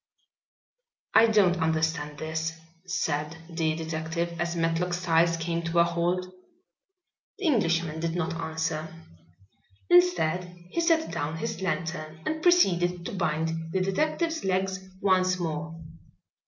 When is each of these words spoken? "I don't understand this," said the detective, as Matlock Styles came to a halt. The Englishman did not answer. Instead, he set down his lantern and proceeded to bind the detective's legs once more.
"I 1.13 1.27
don't 1.27 1.57
understand 1.61 2.17
this," 2.17 2.59
said 2.87 3.37
the 3.51 3.75
detective, 3.75 4.33
as 4.41 4.55
Matlock 4.55 4.95
Styles 4.95 5.37
came 5.37 5.61
to 5.65 5.77
a 5.77 5.83
halt. 5.83 6.25
The 7.37 7.45
Englishman 7.45 7.99
did 7.99 8.15
not 8.15 8.33
answer. 8.33 8.87
Instead, 9.91 10.57
he 10.71 10.81
set 10.81 11.11
down 11.11 11.37
his 11.37 11.61
lantern 11.61 12.21
and 12.25 12.41
proceeded 12.41 13.05
to 13.05 13.11
bind 13.13 13.71
the 13.73 13.79
detective's 13.81 14.43
legs 14.43 14.79
once 15.01 15.37
more. 15.39 15.79